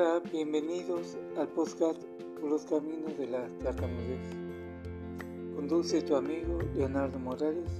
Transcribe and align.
Hola, 0.00 0.22
bienvenidos 0.32 1.18
al 1.36 1.46
podcast 1.48 2.02
por 2.40 2.48
los 2.48 2.64
caminos 2.64 3.18
de 3.18 3.26
la 3.26 3.46
tartamudez. 3.62 4.18
Conduce 5.54 6.00
tu 6.00 6.16
amigo 6.16 6.58
Leonardo 6.74 7.18
Morales, 7.18 7.70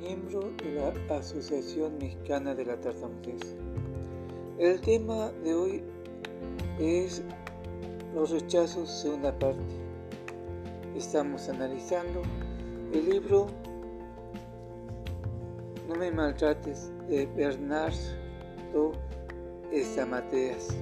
miembro 0.00 0.50
de 0.62 0.72
la 0.72 1.14
Asociación 1.14 1.98
Mexicana 1.98 2.54
de 2.54 2.64
la 2.64 2.80
Tartamudez. 2.80 3.54
El 4.58 4.80
tema 4.80 5.30
de 5.44 5.54
hoy 5.54 5.82
es 6.78 7.22
los 8.14 8.30
rechazos 8.30 8.88
segunda 8.88 9.38
parte. 9.38 9.74
Estamos 10.96 11.50
analizando 11.50 12.22
el 12.94 13.10
libro 13.10 13.48
No 15.86 15.96
me 15.96 16.10
maltrates 16.10 16.90
de 17.10 17.26
Bernardo 17.26 18.92
Estamateas 19.70 20.74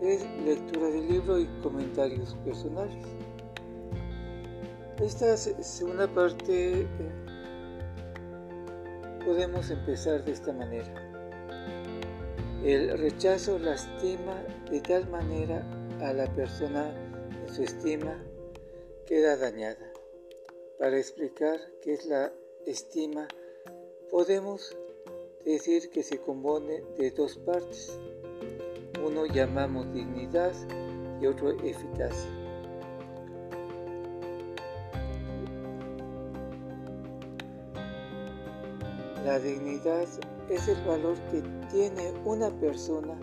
es 0.00 0.24
lectura 0.44 0.88
del 0.88 1.08
libro 1.08 1.38
y 1.38 1.46
comentarios 1.62 2.34
personales. 2.44 3.06
Esta 4.98 5.36
segunda 5.36 6.06
parte 6.12 6.82
eh, 6.82 6.86
podemos 9.24 9.70
empezar 9.70 10.24
de 10.24 10.32
esta 10.32 10.52
manera. 10.52 10.94
El 12.64 12.98
rechazo 12.98 13.58
lastima 13.58 14.42
de 14.70 14.80
tal 14.80 15.08
manera 15.08 15.66
a 16.00 16.12
la 16.12 16.26
persona 16.34 16.94
en 17.42 17.54
su 17.54 17.62
estima 17.62 18.22
queda 19.06 19.36
dañada. 19.36 19.92
Para 20.78 20.98
explicar 20.98 21.60
qué 21.82 21.94
es 21.94 22.06
la 22.06 22.32
estima, 22.66 23.28
podemos 24.10 24.76
decir 25.44 25.90
que 25.90 26.02
se 26.02 26.18
compone 26.18 26.82
de 26.98 27.10
dos 27.10 27.36
partes 27.38 27.98
uno 29.04 29.26
llamamos 29.26 29.92
dignidad 29.92 30.52
y 31.20 31.26
otro 31.26 31.50
eficacia. 31.62 32.30
La 39.24 39.38
dignidad 39.38 40.08
es 40.48 40.68
el 40.68 40.82
valor 40.84 41.16
que 41.30 41.42
tiene 41.70 42.12
una 42.24 42.50
persona 42.50 43.14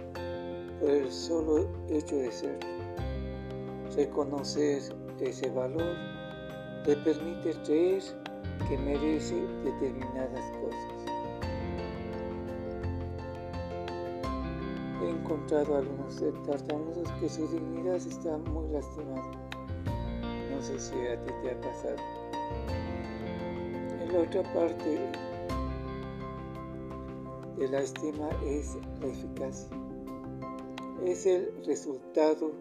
por 0.79 0.89
el 0.89 1.11
solo 1.11 1.67
hecho 1.89 2.15
de 2.15 2.31
ser. 2.31 2.59
Reconocer 3.95 4.81
ese 5.19 5.49
valor 5.49 5.95
le 6.85 6.95
permite 6.97 7.51
creer 7.65 8.03
que 8.69 8.77
merece 8.77 9.35
determinadas 9.63 10.45
cosas. 10.61 10.96
He 15.01 15.09
encontrado 15.09 15.77
algunos 15.77 16.23
tartamudos 16.45 17.11
que 17.19 17.29
su 17.29 17.47
dignidad 17.47 17.95
está 17.95 18.37
muy 18.37 18.67
lastimada. 18.69 19.31
No 20.51 20.61
sé 20.61 20.79
si 20.79 20.95
a 21.07 21.21
ti 21.23 21.31
te 21.43 21.51
ha 21.51 21.61
pasado. 21.61 21.97
La 24.11 24.19
otra 24.19 24.43
parte 24.53 24.99
de 27.57 27.67
la 27.67 27.79
estima 27.79 28.29
es 28.45 28.77
la 29.01 29.07
eficacia. 29.07 29.77
Es 31.05 31.25
el 31.25 31.51
resultado 31.65 32.51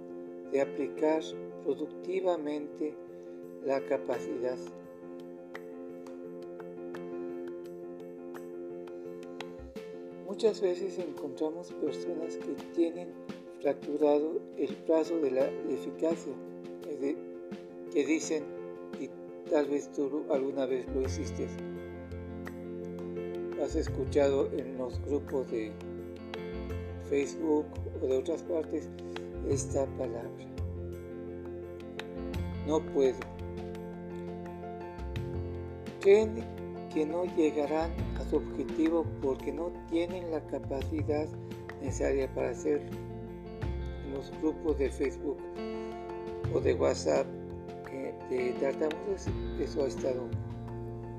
de 0.52 0.60
aplicar 0.60 1.22
productivamente 1.64 2.94
la 3.64 3.80
capacidad 3.86 4.58
Muchas 10.27 10.60
veces 10.60 10.98
encontramos 10.98 11.72
personas 11.74 12.36
que 12.36 12.55
tienen 12.74 13.08
fracturado 13.60 14.41
el 14.56 14.75
plazo 14.75 15.19
de 15.20 15.31
la 15.31 15.47
eficacia, 15.70 16.32
que 17.92 18.04
dicen, 18.04 18.42
y 19.00 19.09
tal 19.48 19.66
vez 19.66 19.91
tú 19.92 20.25
alguna 20.28 20.66
vez 20.66 20.84
lo 20.92 21.03
hiciste, 21.03 21.47
has 23.62 23.76
escuchado 23.76 24.50
en 24.53 24.76
los 24.76 25.00
grupos 25.06 25.48
de 25.53 25.70
Facebook 27.08 27.66
o 28.03 28.06
de 28.06 28.19
otras 28.19 28.43
partes 28.43 28.88
esta 29.48 29.87
palabra. 29.97 30.31
No 32.66 32.81
puedo. 32.81 33.16
Creen 36.00 36.56
que 36.96 37.04
no 37.04 37.26
llegarán 37.36 37.90
su 38.30 38.36
objetivo 38.36 39.04
porque 39.20 39.52
no 39.52 39.70
tienen 39.90 40.30
la 40.30 40.40
capacidad 40.46 41.26
necesaria 41.82 42.26
para 42.34 42.48
hacerlo. 42.48 42.88
En 44.06 44.14
los 44.14 44.32
grupos 44.40 44.78
de 44.78 44.88
Facebook 44.88 45.36
o 46.54 46.58
de 46.58 46.72
WhatsApp 46.72 47.26
eh, 47.92 48.14
de 48.30 48.52
tartamudos 48.52 49.26
eso 49.60 49.84
ha 49.84 49.88
estado 49.88 50.26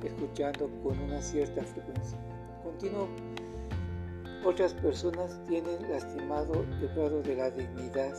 escuchando 0.03 0.67
con 0.81 0.99
una 0.99 1.21
cierta 1.21 1.63
frecuencia. 1.63 2.17
Continuo. 2.63 3.07
Otras 4.43 4.73
personas 4.73 5.39
tienen 5.47 5.91
lastimado 5.91 6.65
el 6.81 6.87
grado 6.95 7.21
de 7.21 7.35
la 7.35 7.51
dignidad. 7.51 8.15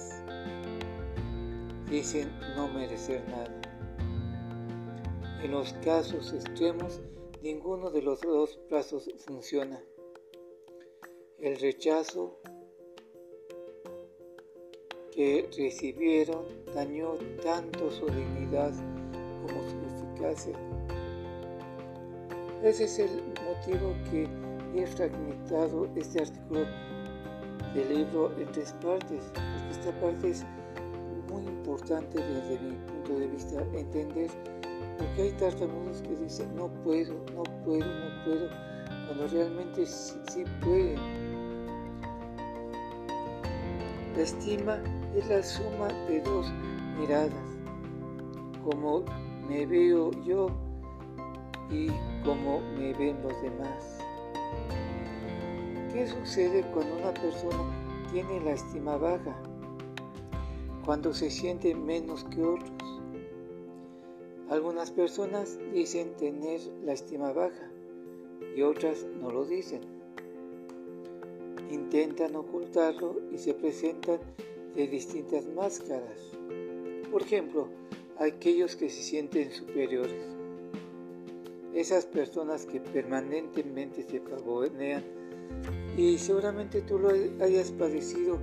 Dicen 1.90 2.30
no 2.54 2.68
merecer 2.68 3.20
nada. 3.30 3.50
En 5.42 5.50
los 5.50 5.72
casos 5.84 6.32
extremos, 6.32 7.00
Ninguno 7.42 7.90
de 7.90 8.02
los 8.02 8.20
dos 8.20 8.58
plazos 8.68 9.08
funciona. 9.18 9.80
El 11.38 11.56
rechazo 11.60 12.40
que 15.12 15.48
recibieron 15.56 16.44
dañó 16.74 17.14
tanto 17.40 17.92
su 17.92 18.06
dignidad 18.06 18.72
como 19.46 19.62
su 19.68 19.76
eficacia. 19.86 20.58
Ese 22.64 22.84
es 22.84 22.98
el 22.98 23.22
motivo 23.44 23.94
que 24.10 24.28
he 24.74 24.84
fragmentado 24.88 25.88
este 25.94 26.22
artículo 26.22 26.66
del 27.72 27.98
libro 27.98 28.36
en 28.36 28.50
tres 28.50 28.72
partes, 28.82 29.22
porque 29.32 29.70
esta 29.70 30.00
parte 30.00 30.30
es 30.30 30.44
muy 31.30 31.46
importante 31.46 32.18
desde 32.18 32.58
mi 32.58 32.74
punto 32.74 33.16
de 33.16 33.28
vista, 33.28 33.62
entender 33.74 34.57
porque 34.98 35.22
hay 35.22 35.32
tartamudos 35.32 36.02
que 36.02 36.16
dicen 36.16 36.54
no 36.56 36.68
puedo, 36.82 37.14
no 37.34 37.44
puedo, 37.64 37.86
no 37.86 38.24
puedo, 38.24 38.48
cuando 39.06 39.28
realmente 39.28 39.86
sí, 39.86 40.44
pueden. 40.60 40.98
La 44.16 44.22
estima 44.22 44.78
es 45.14 45.28
la 45.28 45.42
suma 45.42 45.86
de 46.08 46.20
dos 46.22 46.52
miradas, 46.98 47.32
como 48.64 49.04
me 49.48 49.64
veo 49.64 50.10
yo 50.24 50.48
y 51.70 51.88
como 52.24 52.60
me 52.76 52.92
ven 52.94 53.22
los 53.22 53.40
demás. 53.40 53.98
¿Qué 55.92 56.06
sucede 56.08 56.62
cuando 56.72 56.96
una 56.96 57.14
persona 57.14 58.04
tiene 58.10 58.40
la 58.40 58.52
estima 58.52 58.96
baja? 58.96 59.36
Cuando 60.84 61.14
se 61.14 61.30
siente 61.30 61.74
menos 61.74 62.24
que 62.24 62.42
otros 62.42 62.97
algunas 64.50 64.90
personas 64.90 65.58
dicen 65.72 66.14
tener 66.16 66.60
la 66.84 66.92
estima 66.92 67.32
baja 67.32 67.70
y 68.56 68.62
otras 68.62 69.06
no 69.20 69.30
lo 69.30 69.44
dicen. 69.44 69.80
Intentan 71.70 72.34
ocultarlo 72.34 73.20
y 73.30 73.38
se 73.38 73.52
presentan 73.52 74.20
de 74.74 74.86
distintas 74.86 75.46
máscaras. 75.48 76.32
Por 77.10 77.22
ejemplo, 77.22 77.68
aquellos 78.18 78.74
que 78.74 78.88
se 78.88 79.02
sienten 79.02 79.52
superiores. 79.52 80.24
Esas 81.74 82.06
personas 82.06 82.64
que 82.64 82.80
permanentemente 82.80 84.02
se 84.02 84.20
pavonean 84.20 85.04
y 85.96 86.16
seguramente 86.18 86.80
tú 86.80 86.98
lo 86.98 87.10
hayas 87.44 87.70
padecido 87.72 88.38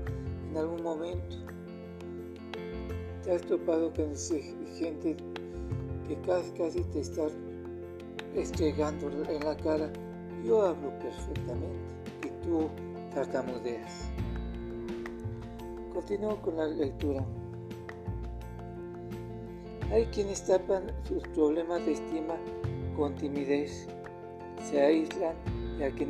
en 0.51 0.57
algún 0.57 0.83
momento. 0.83 1.35
Te 3.23 3.31
has 3.31 3.41
topado 3.41 3.91
con 3.91 4.15
gente 4.77 5.17
que 6.07 6.15
casi, 6.21 6.51
casi 6.51 6.81
te 6.81 6.99
está 6.99 7.27
estregando 8.35 9.09
en 9.29 9.43
la 9.43 9.55
cara, 9.57 9.91
yo 10.45 10.65
hablo 10.65 10.91
perfectamente 10.99 11.93
y 12.23 12.45
tú 12.45 12.69
tartamudeas. 13.13 14.09
Continúo 15.93 16.41
con 16.41 16.57
la 16.57 16.67
lectura. 16.67 17.25
Hay 19.91 20.05
quienes 20.07 20.45
tapan 20.45 20.91
sus 21.07 21.23
problemas 21.29 21.85
de 21.85 21.93
estima 21.93 22.35
con 22.97 23.15
timidez, 23.15 23.87
se 24.69 24.81
aíslan 24.81 25.35
ya 25.79 25.91
que, 25.91 26.07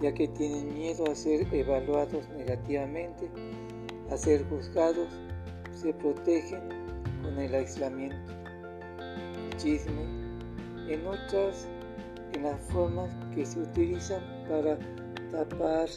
ya 0.00 0.12
que 0.12 0.28
tienen 0.28 0.74
miedo 0.74 1.10
a 1.10 1.14
ser 1.14 1.46
evaluados 1.54 2.28
negativamente, 2.30 3.28
a 4.10 4.16
ser 4.16 4.46
juzgados, 4.48 5.08
se 5.72 5.92
protegen 5.94 6.60
con 7.22 7.38
el 7.38 7.54
aislamiento 7.54 8.37
chisme, 9.58 10.02
en 10.88 11.06
otras 11.06 11.68
en 12.32 12.44
las 12.44 12.60
formas 12.70 13.10
que 13.34 13.44
se 13.44 13.60
utilizan 13.60 14.22
para 14.48 14.78
tapar 15.30 15.88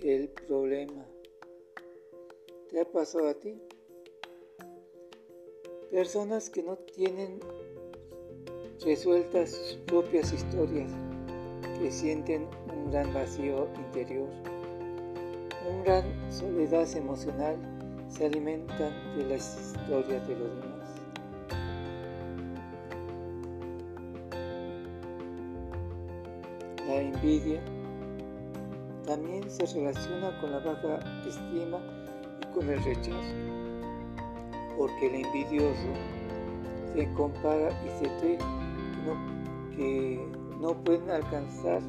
el 0.00 0.28
problema. 0.28 1.04
¿Te 2.70 2.80
ha 2.80 2.84
pasado 2.84 3.28
a 3.28 3.34
ti? 3.34 3.60
Personas 5.90 6.48
que 6.48 6.62
no 6.62 6.76
tienen 6.76 7.40
resueltas 8.84 9.50
sus 9.50 9.76
propias 9.86 10.32
historias, 10.32 10.90
que 11.78 11.90
sienten 11.90 12.48
un 12.74 12.90
gran 12.90 13.12
vacío 13.12 13.68
interior, 13.74 14.28
una 15.68 15.82
gran 15.84 16.32
soledad 16.32 16.88
emocional, 16.96 17.56
se 18.08 18.26
alimentan 18.26 18.92
de 19.16 19.24
las 19.24 19.72
historias 19.72 20.26
de 20.28 20.36
los 20.36 20.48
demás. 20.48 20.71
La 26.92 27.00
envidia 27.00 27.58
también 29.06 29.50
se 29.50 29.64
relaciona 29.64 30.38
con 30.42 30.52
la 30.52 30.58
baja 30.58 30.98
estima 31.26 31.78
y 32.42 32.52
con 32.52 32.68
el 32.68 32.84
rechazo, 32.84 33.34
porque 34.76 35.06
el 35.06 35.24
envidioso 35.24 35.88
se 36.94 37.10
compara 37.14 37.70
y 37.82 37.88
se 37.98 38.14
cree 38.18 38.38
que 39.74 40.20
no 40.60 40.74
pueden 40.84 41.08
alcanzar 41.08 41.80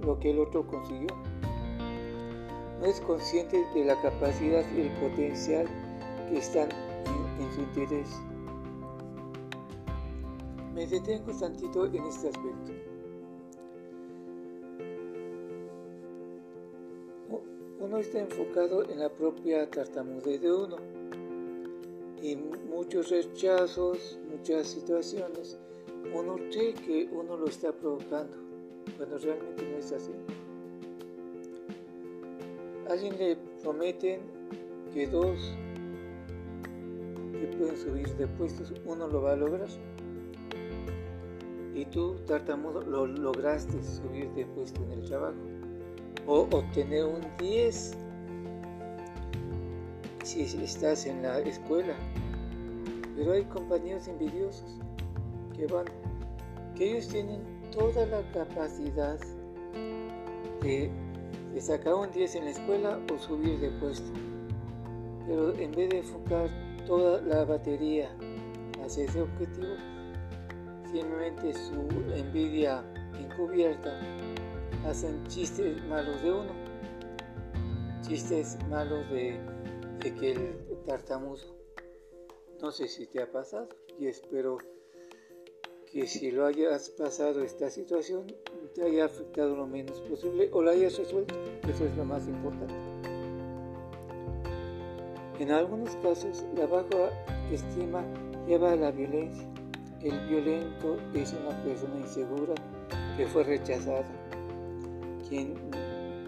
lo 0.00 0.18
que 0.18 0.30
el 0.30 0.38
otro 0.38 0.66
consiguió. 0.66 1.14
No 2.80 2.86
es 2.86 3.02
consciente 3.02 3.62
de 3.74 3.84
la 3.84 4.00
capacidad 4.00 4.64
y 4.74 4.80
el 4.80 4.90
potencial 4.92 5.66
que 6.30 6.38
están 6.38 6.70
en, 6.70 7.44
en 7.44 7.52
su 7.52 7.60
interés. 7.60 8.08
Me 10.74 10.86
detengo 10.86 11.32
tantito 11.38 11.84
en 11.84 12.02
este 12.06 12.30
aspecto. 12.30 12.72
Uno 17.82 17.98
está 17.98 18.20
enfocado 18.20 18.88
en 18.88 19.00
la 19.00 19.08
propia 19.08 19.68
tartamudez 19.68 20.40
de 20.40 20.52
uno 20.52 20.76
y 22.22 22.36
muchos 22.36 23.10
rechazos, 23.10 24.20
muchas 24.30 24.68
situaciones, 24.68 25.58
uno 26.14 26.36
cree 26.52 26.74
que 26.74 27.08
uno 27.10 27.36
lo 27.36 27.46
está 27.46 27.72
provocando, 27.72 28.36
cuando 28.96 29.18
realmente 29.18 29.68
no 29.68 29.78
es 29.78 29.90
así. 29.90 30.12
Alguien 32.88 33.18
le 33.18 33.36
prometen 33.60 34.20
que 34.94 35.08
dos 35.08 35.52
que 37.32 37.46
pueden 37.58 37.76
subir 37.76 38.08
de 38.14 38.28
puestos, 38.28 38.72
uno 38.86 39.08
lo 39.08 39.22
va 39.22 39.32
a 39.32 39.36
lograr. 39.36 39.68
Y 41.74 41.84
tú, 41.86 42.14
tartamudo, 42.28 42.82
lo 42.82 43.08
lograste 43.08 43.82
subir 43.82 44.30
de 44.34 44.46
puesto 44.46 44.84
en 44.84 44.92
el 44.92 45.02
trabajo. 45.02 45.51
O 46.26 46.46
obtener 46.50 47.04
un 47.04 47.20
10 47.38 47.96
si 50.24 50.42
estás 50.42 51.06
en 51.06 51.22
la 51.22 51.38
escuela. 51.40 51.94
Pero 53.16 53.32
hay 53.32 53.44
compañeros 53.44 54.08
envidiosos 54.08 54.78
que 55.54 55.66
van, 55.66 55.84
que 56.74 56.90
ellos 56.90 57.08
tienen 57.08 57.40
toda 57.70 58.06
la 58.06 58.22
capacidad 58.32 59.18
de, 60.62 60.90
sacar 61.60 61.94
un 61.94 62.10
10 62.10 62.36
en 62.36 62.44
la 62.44 62.50
escuela 62.50 63.00
o 63.12 63.18
subir 63.18 63.58
de 63.60 63.70
puesto. 63.72 64.10
Pero 65.26 65.54
en 65.54 65.70
vez 65.72 65.90
de 65.90 65.98
enfocar 65.98 66.48
toda 66.86 67.20
la 67.22 67.44
batería 67.44 68.10
hacia 68.84 69.04
ese 69.04 69.20
objetivo, 69.20 69.74
simplemente 70.90 71.52
su 71.54 71.74
envidia 72.14 72.82
encubierta 73.18 74.00
hacen 74.86 75.26
chistes 75.28 75.82
malos 75.84 76.22
de 76.22 76.32
uno, 76.32 76.52
chistes 78.06 78.58
malos 78.68 79.08
de, 79.10 79.38
de 80.00 80.14
que 80.14 80.32
el 80.32 80.56
tartamudo. 80.86 81.56
No 82.60 82.70
sé 82.70 82.88
si 82.88 83.06
te 83.06 83.22
ha 83.22 83.30
pasado 83.30 83.68
y 83.98 84.06
espero 84.06 84.58
que 85.90 86.06
si 86.06 86.30
lo 86.30 86.46
hayas 86.46 86.90
pasado 86.90 87.42
esta 87.42 87.68
situación 87.68 88.26
te 88.74 88.82
haya 88.82 89.04
afectado 89.04 89.54
lo 89.56 89.66
menos 89.66 90.00
posible 90.00 90.48
o 90.52 90.62
la 90.62 90.72
hayas 90.72 90.96
resuelto. 90.96 91.34
Eso 91.68 91.84
es 91.84 91.96
lo 91.96 92.04
más 92.04 92.26
importante. 92.26 92.74
En 95.38 95.50
algunos 95.50 95.96
casos, 95.96 96.44
la 96.56 96.66
baja 96.66 97.10
estima 97.50 98.04
lleva 98.46 98.72
a 98.72 98.76
la 98.76 98.90
violencia. 98.90 99.48
El 100.00 100.18
violento 100.28 100.96
es 101.14 101.32
una 101.32 101.50
persona 101.64 101.96
insegura 101.98 102.54
que 103.16 103.26
fue 103.26 103.44
rechazada. 103.44 104.21
Quien 105.32 105.54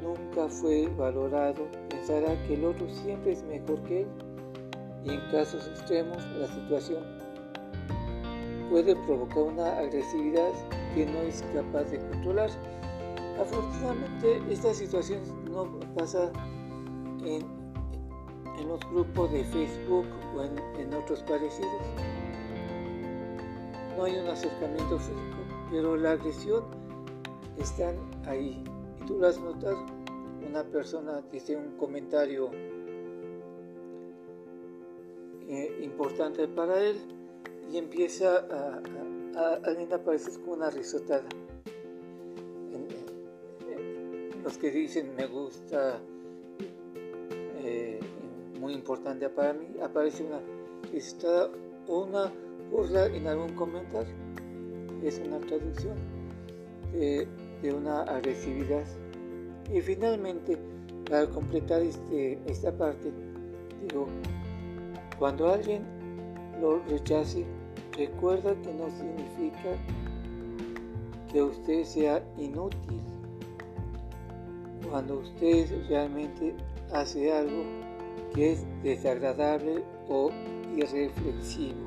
nunca 0.03 0.49
fue 0.49 0.89
valorado 0.97 1.69
pensará 1.91 2.43
que 2.45 2.55
el 2.55 2.65
otro 2.65 2.89
siempre 2.89 3.33
es 3.33 3.43
mejor 3.43 3.79
que 3.83 4.01
él 4.01 4.07
y 5.05 5.11
en 5.11 5.21
casos 5.31 5.69
extremos 5.69 6.17
la 6.39 6.47
situación 6.47 7.05
puede 8.71 8.97
provocar 8.97 9.43
una 9.43 9.77
agresividad 9.77 10.53
que 10.95 11.05
no 11.05 11.19
es 11.19 11.45
capaz 11.53 11.85
de 11.91 11.99
controlar. 11.99 12.49
Afortunadamente 13.39 14.41
esta 14.49 14.73
situación 14.73 15.21
no 15.53 15.69
pasa 15.95 16.33
en, 17.27 17.45
los 18.67 18.81
grupos 18.91 19.31
de 19.33 19.45
Facebook 19.45 20.07
o 20.35 20.45
en, 20.45 20.59
en 20.81 20.95
otros 20.95 21.23
parecidos. 21.25 21.71
No 23.99 24.05
hay 24.05 24.17
un 24.17 24.29
acercamiento 24.29 24.99
físico, 24.99 25.37
pero 25.71 25.95
la 25.95 26.13
agresión 26.13 26.65
está 27.59 27.93
ahí. 28.27 28.65
Tú 29.07 29.19
lo 29.19 29.27
has 29.27 29.41
notado. 29.41 29.87
Una 30.49 30.65
persona 30.65 31.23
dice 31.33 31.57
un 31.57 31.77
comentario 31.77 32.51
eh, 35.49 35.79
importante 35.83 36.47
para 36.49 36.81
él 36.81 36.97
y 37.71 37.79
empieza 37.79 38.39
a, 38.39 38.83
a, 39.37 39.55
alguien 39.65 39.93
aparece 39.93 40.31
como 40.41 40.55
una 40.55 40.71
risotada. 40.71 41.25
los 44.45 44.59
que 44.59 44.71
dicen 44.71 45.15
me 45.17 45.27
gusta, 45.27 45.99
eh, 47.63 47.99
muy 48.61 48.75
importante 48.75 49.31
para 49.31 49.55
mí, 49.55 49.67
aparece 49.83 50.23
una 50.23 50.41
risotada 50.93 51.51
una 51.89 52.33
burla 52.71 53.07
en 53.07 53.27
algún 53.27 53.55
comentario. 53.55 54.15
Es 55.03 55.21
una 55.25 55.39
traducción 55.41 55.97
de, 56.93 57.27
de 57.65 57.73
una 57.73 58.03
agresividad. 58.03 58.85
Y 59.73 59.81
finalmente, 59.81 60.59
para 61.09 61.27
completar 61.31 61.81
este, 61.81 62.39
esta 62.47 62.71
parte, 62.71 63.11
digo, 63.81 64.07
cuando 65.19 65.51
alguien 65.51 65.83
lo 66.61 66.79
rechace, 66.91 67.47
recuerda 67.97 68.55
que 68.61 68.75
no 68.75 68.91
significa 68.91 69.79
que 71.33 71.43
usted 71.43 71.85
sea 71.85 72.23
inútil. 72.37 73.01
Cuando 74.91 75.21
usted 75.21 75.67
realmente 75.89 76.55
hace 76.93 77.33
algo 77.33 77.65
que 78.35 78.53
es 78.53 78.67
desagradable 78.83 79.83
o 80.11 80.31
irreflexivo, 80.77 81.87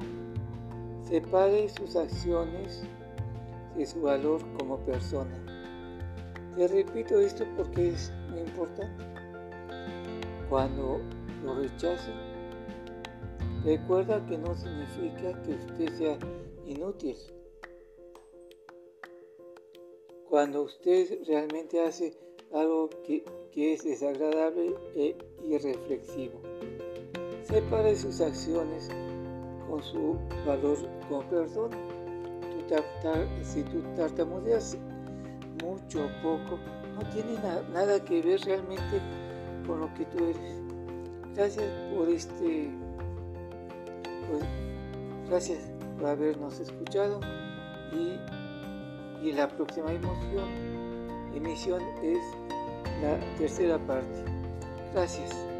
separe 1.07 1.69
sus 1.69 1.95
acciones 1.95 2.83
de 3.77 3.85
su 3.85 4.01
valor 4.01 4.41
como 4.57 4.77
persona. 4.79 5.46
Te 6.57 6.67
repito 6.67 7.19
esto 7.19 7.45
porque 7.55 7.89
es 7.89 8.11
muy 8.29 8.39
importante. 8.39 9.05
Cuando 10.49 10.99
lo 11.43 11.55
rechacen, 11.55 12.27
Recuerda 13.67 14.25
que 14.25 14.37
no 14.37 14.55
significa 14.55 15.41
que 15.41 15.51
usted 15.51 15.93
sea 15.97 16.17
inútil. 16.65 17.17
Cuando 20.29 20.63
usted 20.63 21.19
realmente 21.27 21.81
hace 21.81 22.17
algo 22.53 22.89
que, 23.05 23.25
es 23.55 23.83
desagradable 23.83 24.73
e 24.95 25.17
irreflexivo, 25.43 26.39
separe 27.43 27.93
sus 27.97 28.21
acciones 28.21 28.87
con 29.67 29.83
su 29.83 30.15
valor 30.45 30.77
como 31.09 31.27
persona. 31.27 31.77
si 33.43 33.63
tú 33.63 33.81
tartamudeas 33.97 34.77
mucho 35.63 36.05
o 36.05 36.21
poco, 36.21 36.59
no 36.95 37.07
tiene 37.09 37.33
nada 37.73 38.03
que 38.03 38.21
ver 38.21 38.41
realmente 38.41 39.01
con 39.65 39.81
lo 39.81 39.93
que 39.93 40.05
tú 40.05 40.17
eres. 40.23 40.61
Gracias 41.35 41.65
por 41.93 42.09
este 42.09 42.71
pues 44.27 44.43
gracias 45.29 45.59
por 45.97 46.09
habernos 46.09 46.59
escuchado 46.59 47.19
y, 47.93 48.19
y 49.25 49.31
la 49.33 49.47
próxima 49.47 49.91
emoción, 49.91 50.49
emisión 51.33 51.81
es 52.03 52.19
la 53.01 53.19
tercera 53.37 53.77
parte. 53.79 54.23
Gracias. 54.93 55.56